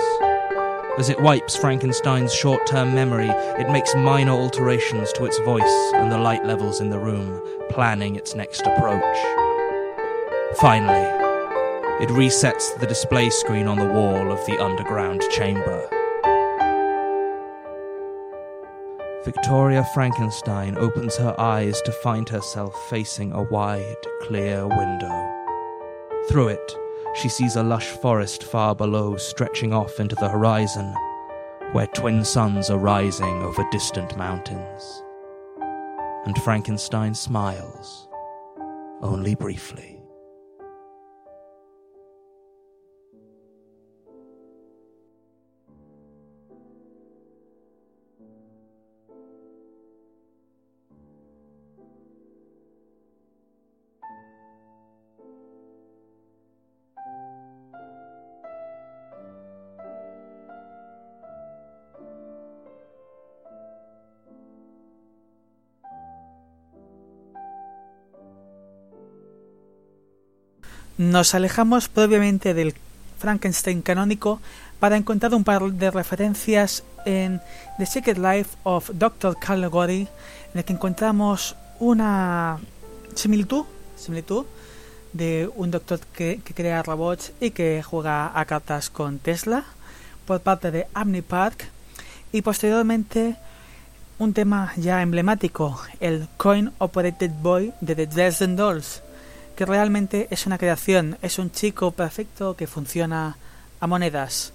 As 0.98 1.10
it 1.10 1.20
wipes 1.20 1.54
Frankenstein's 1.54 2.32
short 2.32 2.66
term 2.66 2.94
memory, 2.94 3.28
it 3.28 3.70
makes 3.70 3.94
minor 3.94 4.32
alterations 4.32 5.12
to 5.12 5.26
its 5.26 5.38
voice 5.40 5.92
and 5.94 6.10
the 6.10 6.16
light 6.16 6.46
levels 6.46 6.80
in 6.80 6.88
the 6.88 6.98
room, 6.98 7.42
planning 7.68 8.16
its 8.16 8.34
next 8.34 8.62
approach. 8.62 9.18
Finally, 10.56 11.19
It 12.00 12.08
resets 12.08 12.78
the 12.80 12.86
display 12.86 13.28
screen 13.28 13.66
on 13.66 13.78
the 13.78 13.84
wall 13.84 14.32
of 14.32 14.44
the 14.46 14.58
underground 14.58 15.22
chamber. 15.30 15.86
Victoria 19.22 19.84
Frankenstein 19.92 20.78
opens 20.78 21.16
her 21.16 21.38
eyes 21.38 21.82
to 21.82 21.92
find 21.92 22.26
herself 22.26 22.74
facing 22.88 23.32
a 23.32 23.42
wide, 23.42 24.02
clear 24.22 24.66
window. 24.66 25.44
Through 26.30 26.48
it, 26.48 26.76
she 27.16 27.28
sees 27.28 27.56
a 27.56 27.62
lush 27.62 27.88
forest 27.88 28.44
far 28.44 28.74
below 28.74 29.18
stretching 29.18 29.74
off 29.74 30.00
into 30.00 30.14
the 30.14 30.30
horizon, 30.30 30.94
where 31.72 31.86
twin 31.88 32.24
suns 32.24 32.70
are 32.70 32.78
rising 32.78 33.42
over 33.42 33.62
distant 33.70 34.16
mountains. 34.16 35.02
And 36.24 36.34
Frankenstein 36.38 37.14
smiles, 37.14 38.08
only 39.02 39.34
briefly. 39.34 39.99
Nos 71.10 71.34
alejamos 71.34 71.88
previamente 71.88 72.54
del 72.54 72.72
Frankenstein 73.18 73.82
canónico 73.82 74.40
para 74.78 74.96
encontrar 74.96 75.34
un 75.34 75.42
par 75.42 75.72
de 75.72 75.90
referencias 75.90 76.84
en 77.04 77.40
The 77.78 77.86
Secret 77.86 78.16
Life 78.16 78.56
of 78.62 78.90
Dr. 78.94 79.36
Carl 79.36 79.68
Gori, 79.68 80.06
en 80.52 80.58
el 80.58 80.64
que 80.64 80.72
encontramos 80.72 81.56
una 81.80 82.60
similitud, 83.16 83.64
similitud 83.96 84.46
de 85.12 85.50
un 85.56 85.72
doctor 85.72 85.98
que, 86.14 86.42
que 86.44 86.54
crea 86.54 86.84
robots 86.84 87.32
y 87.40 87.50
que 87.50 87.82
juega 87.82 88.30
a 88.32 88.44
cartas 88.44 88.88
con 88.88 89.18
Tesla 89.18 89.64
por 90.26 90.40
parte 90.40 90.70
de 90.70 90.86
Amni 90.94 91.22
Park 91.22 91.72
y 92.30 92.42
posteriormente 92.42 93.34
un 94.20 94.32
tema 94.32 94.72
ya 94.76 95.02
emblemático, 95.02 95.80
el 95.98 96.28
Coin 96.36 96.70
Operated 96.78 97.32
Boy 97.42 97.72
de 97.80 97.96
The 97.96 98.06
Dresden 98.06 98.54
Dolls, 98.54 99.02
que 99.60 99.66
realmente 99.66 100.26
es 100.30 100.46
una 100.46 100.56
creación, 100.56 101.18
es 101.20 101.38
un 101.38 101.52
chico 101.52 101.90
perfecto 101.90 102.56
que 102.56 102.66
funciona 102.66 103.36
a 103.78 103.86
monedas. 103.86 104.54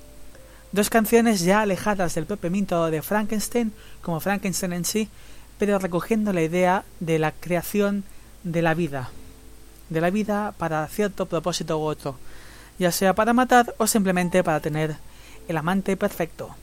Dos 0.71 0.89
canciones 0.89 1.41
ya 1.41 1.61
alejadas 1.61 2.15
del 2.15 2.25
propio 2.25 2.49
mito 2.49 2.89
de 2.89 3.03
Frankenstein, 3.03 3.71
como 4.01 4.19
Frankenstein 4.19 4.73
en 4.73 4.83
sí, 4.83 5.07
pero 5.59 5.77
recogiendo 5.77 6.33
la 6.33 6.41
idea 6.41 6.85
de 6.99 7.19
la 7.19 7.33
creación 7.33 8.03
de 8.43 8.63
la 8.63 8.73
vida, 8.73 9.11
de 9.91 10.01
la 10.01 10.09
vida 10.09 10.55
para 10.57 10.87
cierto 10.87 11.27
propósito 11.27 11.77
u 11.77 11.83
otro, 11.83 12.17
ya 12.79 12.91
sea 12.91 13.13
para 13.13 13.33
matar 13.33 13.75
o 13.77 13.85
simplemente 13.85 14.43
para 14.43 14.59
tener 14.59 14.95
el 15.47 15.55
amante 15.55 15.97
perfecto. 15.97 16.55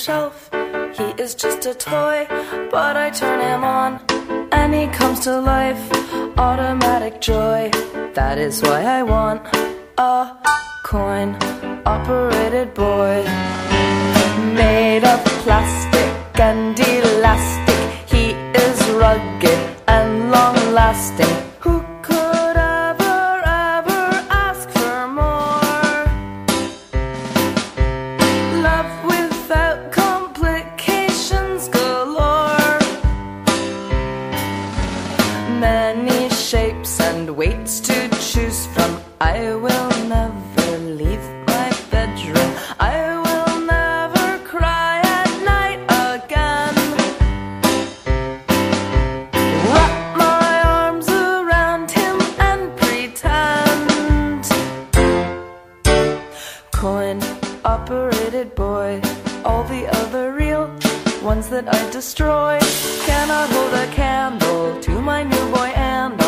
shelf. 0.00 0.48
He 0.98 1.08
is 1.22 1.34
just 1.34 1.66
a 1.66 1.74
toy, 1.74 2.26
but 2.70 2.96
I 2.96 3.10
turn 3.10 3.40
him 3.40 3.62
on 3.64 4.00
and 4.50 4.74
he 4.74 4.86
comes 4.98 5.20
to 5.20 5.38
life. 5.38 5.82
Automatic 6.38 7.20
joy, 7.20 7.70
that 8.14 8.38
is 8.38 8.62
why 8.62 8.80
I 8.98 9.02
want 9.02 9.42
a 9.98 10.36
coin 10.84 11.36
operated 11.84 12.72
boy 12.72 13.24
made 14.60 15.04
of 15.04 15.20
plastic 15.44 16.40
and 16.48 16.74
ones 61.22 61.48
that 61.50 61.72
I 61.72 61.90
destroy, 61.90 62.58
cannot 63.06 63.50
hold 63.50 63.74
a 63.74 63.86
candle 63.92 64.80
to 64.80 65.00
my 65.00 65.22
new 65.22 65.50
boy 65.50 65.72
and. 65.74 66.19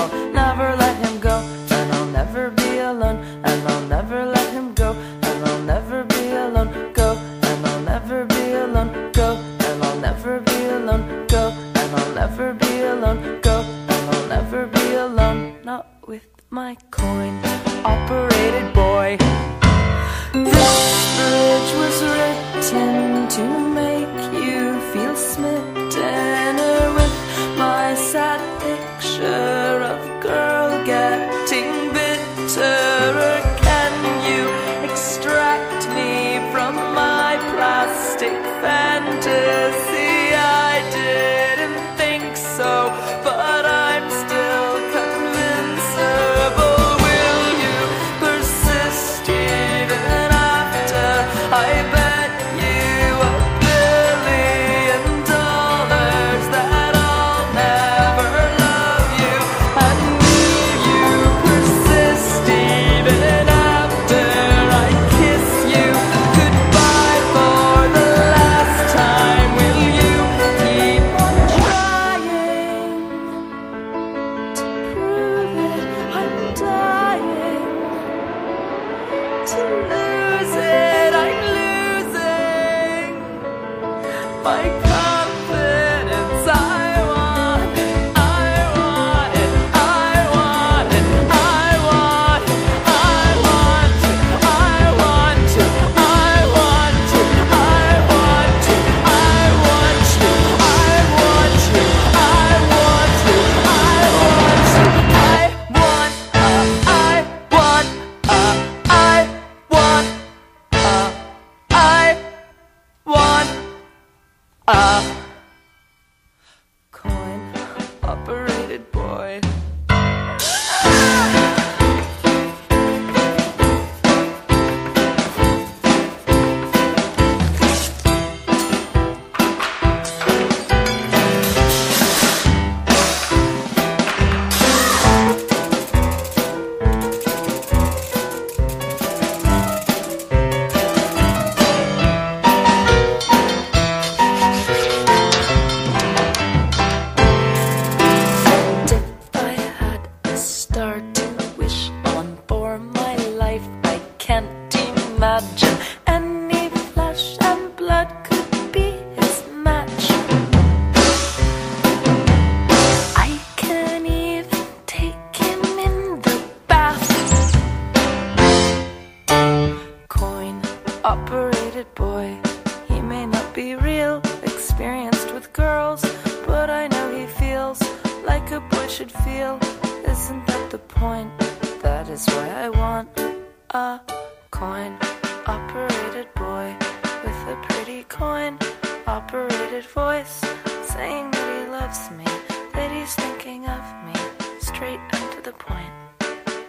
that 192.74 192.90
he's 192.90 193.14
thinking 193.14 193.66
of 193.66 193.82
me, 194.06 194.14
straight 194.60 195.00
and 195.12 195.32
to 195.32 195.40
the 195.42 195.52
point. 195.52 195.92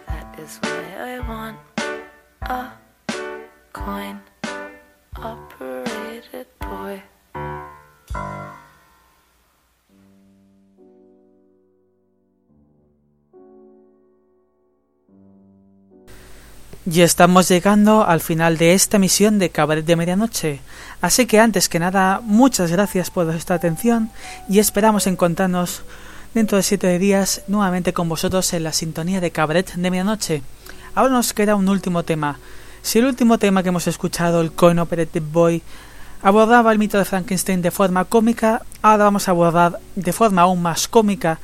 That 0.06 0.38
is 0.38 0.58
why 0.62 0.84
I 0.98 1.18
want 1.28 1.58
a 2.42 2.72
coin 3.72 4.20
operated 5.16 6.46
boy. 6.60 7.02
Y 16.86 17.00
estamos 17.00 17.48
llegando 17.48 18.06
al 18.06 18.20
final 18.20 18.58
de 18.58 18.74
esta 18.74 18.98
misión 18.98 19.38
de 19.38 19.48
Cabaret 19.48 19.86
de 19.86 19.96
Medianoche, 19.96 20.60
así 21.00 21.24
que 21.24 21.40
antes 21.40 21.70
que 21.70 21.78
nada, 21.78 22.20
muchas 22.22 22.70
gracias 22.70 23.10
por 23.10 23.24
vuestra 23.24 23.56
atención 23.56 24.10
y 24.50 24.58
esperamos 24.58 25.06
encontrarnos 25.06 25.80
dentro 26.34 26.58
de 26.58 26.62
siete 26.62 26.98
días 26.98 27.40
nuevamente 27.48 27.94
con 27.94 28.10
vosotros 28.10 28.52
en 28.52 28.64
la 28.64 28.74
sintonía 28.74 29.22
de 29.22 29.30
Cabaret 29.30 29.72
de 29.74 29.90
Medianoche. 29.90 30.42
Ahora 30.94 31.14
nos 31.14 31.32
queda 31.32 31.56
un 31.56 31.70
último 31.70 32.02
tema. 32.02 32.38
Si 32.82 32.98
el 32.98 33.06
último 33.06 33.38
tema 33.38 33.62
que 33.62 33.70
hemos 33.70 33.86
escuchado, 33.86 34.42
el 34.42 34.52
Coin 34.52 34.78
Operative 34.78 35.26
Boy, 35.32 35.62
abordaba 36.20 36.70
el 36.70 36.78
mito 36.78 36.98
de 36.98 37.06
Frankenstein 37.06 37.62
de 37.62 37.70
forma 37.70 38.04
cómica, 38.04 38.60
ahora 38.82 39.04
vamos 39.04 39.26
a 39.26 39.30
abordar 39.30 39.80
de 39.96 40.12
forma 40.12 40.42
aún 40.42 40.60
más 40.60 40.86
cómica, 40.86 41.38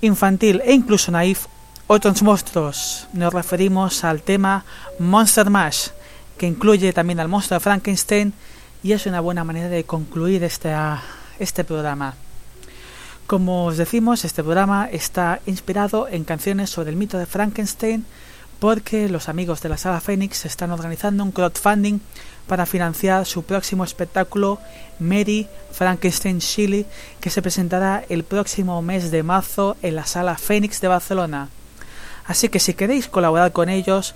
infantil 0.00 0.60
e 0.64 0.72
incluso 0.72 1.12
naif 1.12 1.46
otros 1.92 2.22
monstruos. 2.22 3.06
Nos 3.12 3.34
referimos 3.34 4.02
al 4.02 4.22
tema 4.22 4.64
Monster 4.98 5.50
Mash, 5.50 5.88
que 6.38 6.46
incluye 6.46 6.90
también 6.94 7.20
al 7.20 7.28
monstruo 7.28 7.58
de 7.58 7.62
Frankenstein 7.62 8.32
y 8.82 8.92
es 8.92 9.04
una 9.04 9.20
buena 9.20 9.44
manera 9.44 9.68
de 9.68 9.84
concluir 9.84 10.42
este, 10.42 10.74
este 11.38 11.64
programa. 11.64 12.14
Como 13.26 13.66
os 13.66 13.76
decimos, 13.76 14.24
este 14.24 14.42
programa 14.42 14.88
está 14.90 15.40
inspirado 15.44 16.08
en 16.08 16.24
canciones 16.24 16.70
sobre 16.70 16.88
el 16.88 16.96
mito 16.96 17.18
de 17.18 17.26
Frankenstein 17.26 18.06
porque 18.58 19.10
los 19.10 19.28
amigos 19.28 19.60
de 19.60 19.68
la 19.68 19.76
Sala 19.76 20.00
Fénix 20.00 20.46
están 20.46 20.70
organizando 20.70 21.22
un 21.22 21.30
crowdfunding 21.30 22.00
para 22.46 22.64
financiar 22.64 23.26
su 23.26 23.42
próximo 23.42 23.84
espectáculo 23.84 24.60
Mary 24.98 25.46
Frankenstein 25.72 26.40
Chile 26.40 26.86
que 27.20 27.28
se 27.28 27.42
presentará 27.42 28.02
el 28.08 28.24
próximo 28.24 28.80
mes 28.80 29.10
de 29.10 29.22
marzo 29.22 29.76
en 29.82 29.96
la 29.96 30.06
Sala 30.06 30.38
Fénix 30.38 30.80
de 30.80 30.88
Barcelona. 30.88 31.50
Así 32.26 32.48
que 32.48 32.60
si 32.60 32.74
queréis 32.74 33.08
colaborar 33.08 33.52
con 33.52 33.68
ellos, 33.68 34.14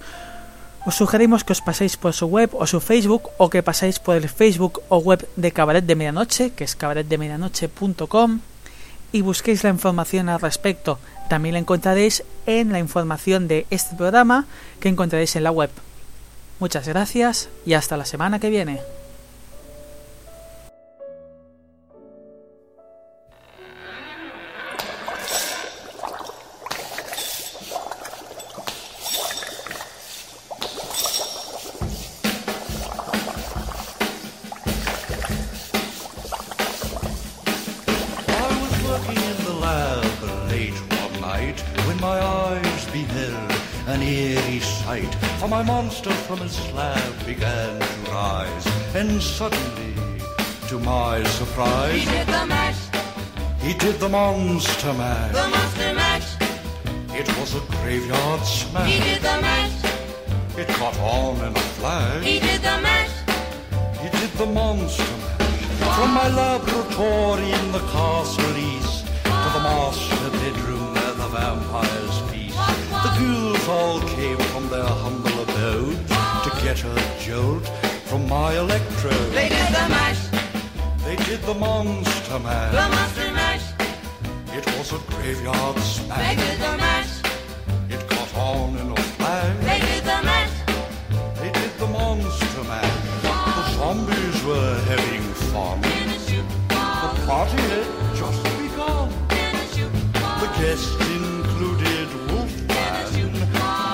os 0.86 0.94
sugerimos 0.94 1.42
que 1.42 1.52
os 1.52 1.60
paséis 1.60 1.96
por 1.96 2.12
su 2.12 2.26
web 2.26 2.50
o 2.54 2.66
su 2.66 2.80
Facebook 2.80 3.30
o 3.38 3.50
que 3.50 3.62
paséis 3.62 3.98
por 3.98 4.14
el 4.14 4.28
Facebook 4.28 4.82
o 4.88 4.98
web 4.98 5.26
de 5.34 5.50
Cabaret 5.50 5.84
de 5.84 5.96
Medianoche, 5.96 6.50
que 6.50 6.62
es 6.62 6.76
cabaretdemedianoche.com 6.76 8.40
y 9.12 9.20
busquéis 9.22 9.64
la 9.64 9.70
información 9.70 10.28
al 10.28 10.40
respecto. 10.40 10.98
También 11.28 11.54
la 11.54 11.58
encontraréis 11.58 12.22
en 12.46 12.70
la 12.70 12.78
información 12.78 13.48
de 13.48 13.66
este 13.70 13.96
programa 13.96 14.46
que 14.78 14.88
encontraréis 14.88 15.34
en 15.34 15.42
la 15.42 15.50
web. 15.50 15.70
Muchas 16.60 16.86
gracias 16.86 17.48
y 17.66 17.74
hasta 17.74 17.96
la 17.96 18.04
semana 18.04 18.38
que 18.38 18.50
viene. 18.50 18.80
Monster 54.56 54.94
mash. 54.94 55.32
the 55.32 55.48
monster 55.48 55.94
mash. 55.94 56.28
It 57.20 57.28
was 57.38 57.54
a 57.56 57.60
graveyard 57.76 58.40
smash. 58.40 58.90
He 58.90 58.98
did 59.00 59.20
the 59.20 59.36
mash, 59.44 59.76
It 60.56 60.68
caught 60.68 60.98
on 60.98 61.36
in 61.46 61.52
a 61.54 61.64
flash. 61.76 62.24
he 62.24 62.40
did 62.40 62.62
the 62.62 62.78
mash. 62.80 63.14
He 64.00 64.08
did 64.18 64.32
the 64.40 64.46
monster 64.46 65.04
mash 65.20 65.96
from 65.96 66.10
my 66.20 66.28
laboratory 66.28 67.50
in 67.58 67.66
the 67.72 67.84
castle 67.92 68.56
east 68.56 69.04
to 69.44 69.48
the 69.56 69.62
master 69.68 70.30
bedroom 70.40 70.94
where 70.94 71.14
the 71.22 71.28
vampires 71.36 72.16
feast. 72.30 72.56
The 73.04 73.12
ghouls 73.18 73.68
all 73.68 74.00
came 74.16 74.38
from 74.52 74.70
their 74.70 74.90
humble 75.04 75.38
abode 75.42 76.00
to 76.44 76.50
get 76.64 76.82
a 76.82 76.96
jolt 77.20 77.68
from 78.08 78.26
my 78.26 78.54
electrode. 78.56 79.32
They 79.38 79.50
did 79.50 79.68
the 79.78 79.86
mash, 79.96 80.22
They 81.04 81.16
did 81.28 81.42
the 81.42 81.54
monster 81.54 82.38
the 82.38 82.38
monster 82.38 83.22
mash. 83.22 83.35
Graveyard 85.26 85.74
They 85.74 85.80
smash. 85.82 86.36
did 86.36 86.58
the 86.60 86.76
mash, 86.76 87.12
It 87.90 88.08
caught 88.08 88.32
on 88.36 88.76
in 88.76 88.92
a 88.92 88.96
flash. 89.18 89.56
they 89.68 89.80
did 89.80 90.04
the 90.04 90.18
mash. 90.22 90.54
They 91.40 91.50
did 91.50 91.72
the 91.80 91.86
monster 91.88 92.62
mash. 92.70 92.96
The 93.56 93.64
zombies 93.74 94.44
were 94.44 94.74
having 94.90 95.22
fun. 95.50 95.80
The 95.82 97.26
party 97.26 97.62
had 97.72 97.88
just 98.20 98.42
begun. 98.60 99.08
The 100.42 100.50
guests 100.60 100.94
included 101.18 102.08
Wolfman, 102.30 103.32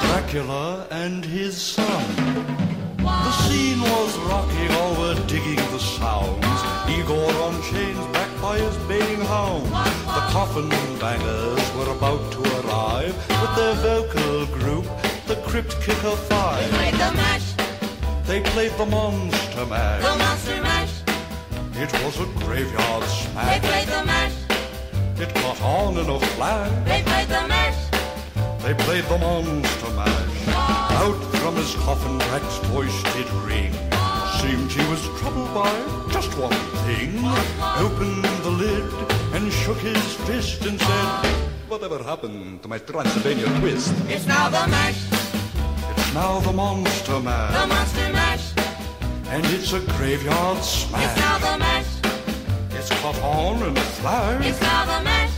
Dracula, 0.05 0.87
and 0.91 1.24
his 1.24 1.57
son. 1.57 2.05
The 2.99 3.33
scene 3.45 3.80
was 3.80 4.18
rocking, 4.30 4.70
all 4.80 4.95
were 5.01 5.14
digging 5.33 5.64
the 5.72 5.78
sounds. 5.78 6.61
Igor 6.97 7.33
on 7.47 7.55
chains, 7.70 8.05
his 8.51 8.76
baying 8.88 9.20
hound. 9.20 9.66
The 9.66 10.22
coffin 10.32 10.68
bangers 10.99 11.62
were 11.76 11.90
about 11.93 12.32
to 12.32 12.40
arrive 12.61 13.14
with 13.40 13.57
their 13.57 13.74
vocal 13.74 14.47
group, 14.59 14.84
the 15.26 15.36
Crypt 15.47 15.80
Kicker 15.82 16.16
Five. 16.28 16.70
They 16.70 16.76
played 16.76 16.95
the 16.95 17.12
mash, 17.12 17.53
They 18.26 18.40
played 18.40 18.72
the 18.72 18.86
Monster 18.86 19.66
mash. 19.66 20.03
the 20.03 20.16
monster 20.18 20.61
mash. 20.62 20.93
It 21.74 21.93
was 22.05 22.20
a 22.20 22.26
graveyard 22.45 23.05
smash. 23.05 23.61
They 23.61 23.68
played 23.68 23.88
the 23.88 24.05
mash, 24.05 24.34
It 25.20 25.34
caught 25.36 25.61
on 25.62 25.97
in 25.99 26.09
a 26.11 26.20
flash. 26.34 26.70
they 26.86 27.03
played 27.03 27.28
the 27.28 27.49
mash. 27.49 27.78
They 28.62 28.74
played 28.74 29.05
the 29.05 29.18
monster 29.18 29.90
mash. 29.90 30.49
Out 31.03 31.20
from 31.36 31.57
his 31.57 31.74
coffin, 31.76 32.18
Drac's 32.18 32.59
voice 32.68 33.03
did 33.14 33.28
ring. 33.49 33.72
Seemed 34.43 34.72
he 34.72 34.84
was 34.90 35.03
troubled 35.20 35.55
by 35.55 35.70
just 36.11 36.36
one 36.36 36.59
thing. 36.84 37.11
Opened 37.86 38.24
the 38.47 38.51
lid 38.51 38.84
and 39.34 39.53
shook 39.53 39.78
his 39.78 40.03
fist 40.26 40.64
and 40.66 40.80
said, 40.80 41.26
Whatever 41.68 42.03
happened 42.03 42.61
to 42.62 42.68
my 42.68 42.78
Transylvania 42.78 43.47
twist? 43.61 43.95
It's 44.09 44.26
now 44.26 44.49
the 44.49 44.66
mash, 44.68 45.01
It's 45.93 46.12
now 46.14 46.40
the 46.40 46.53
monster 46.53 47.20
mash. 47.20 47.53
the 47.61 47.66
monster 47.68 48.12
mash. 48.12 48.47
And 49.28 49.47
it's 49.47 49.72
a 49.72 49.80
graveyard 49.97 50.59
smash. 50.59 51.05
It's 51.05 51.20
now 51.20 51.38
the 51.38 51.59
mash, 51.59 51.90
It's 52.78 52.90
caught 53.01 53.18
on 53.22 53.62
in 53.62 53.76
a 53.76 53.80
flash. 53.80 54.45
it's 54.45 54.61
now 54.61 54.84
the 54.84 55.05
mash. 55.05 55.32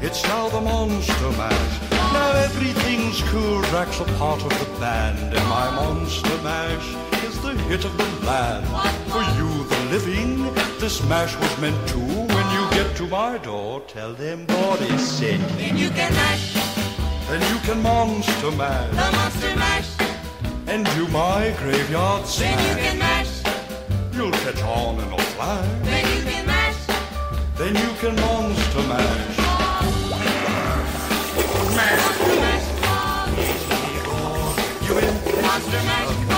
It's 0.00 0.22
now 0.24 0.48
the 0.48 0.60
monster 0.60 1.30
mash. 1.36 1.90
Now 2.14 2.30
everything's 2.46 3.20
cool. 3.30 3.60
Drac's 3.70 3.98
a 4.00 4.04
part 4.22 4.40
of 4.42 4.50
the 4.60 4.68
band, 4.80 5.34
in 5.36 5.44
my 5.48 5.68
monster 5.74 6.38
mash 6.42 7.09
is 7.30 7.40
the 7.42 7.52
hit 7.70 7.84
of 7.84 7.96
the 7.96 8.08
land. 8.26 8.66
For 9.12 9.22
you, 9.38 9.50
the 9.72 9.80
living, 9.94 10.30
this 10.80 10.96
mash 11.08 11.36
was 11.36 11.52
meant 11.60 11.80
to. 11.88 11.98
When 12.34 12.46
you 12.56 12.62
get 12.78 12.96
to 12.96 13.06
my 13.06 13.38
door, 13.38 13.80
tell 13.86 14.12
them 14.14 14.46
what 14.48 14.80
is 14.80 15.00
sick. 15.18 15.40
Then 15.56 15.76
you 15.76 15.90
can 15.90 16.12
mash, 16.12 16.54
Then 17.28 17.40
you 17.52 17.58
can 17.66 17.82
monster 17.82 18.50
mash 18.62 18.90
the 18.90 19.08
monster 19.18 19.54
mash. 19.64 19.90
and 20.72 20.80
do 20.96 21.06
my 21.08 21.54
graveyard 21.62 22.24
Then 22.42 22.58
you 22.68 22.74
can 22.84 22.98
mash. 22.98 23.32
You'll 24.14 24.32
catch 24.44 24.62
on 24.62 24.94
in 25.02 25.08
a 25.12 25.18
flash. 25.34 25.68
then 25.90 26.04
you 26.16 26.22
can 26.30 26.46
mash. 26.46 26.80
Then 27.60 27.72
you 27.82 27.90
can 28.02 28.14
monster 28.24 28.82
mash. 28.92 29.36
Monster 31.78 32.34
mash, 32.46 32.66
You 34.86 34.94
in? 34.98 35.42
monster 35.46 35.82
mash. 35.90 36.29